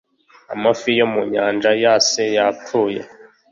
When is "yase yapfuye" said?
1.83-3.01